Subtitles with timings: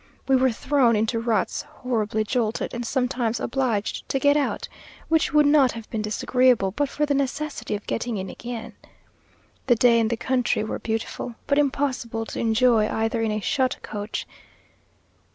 [0.27, 4.67] We were thrown into ruts, horribly jolted, and sometimes obliged to get out,
[5.09, 8.73] which would not have been disagreeable but for the necessity of getting in again.
[9.67, 13.77] The day and the country were beautiful, but impossible to enjoy either in a shut
[13.83, 14.25] coach.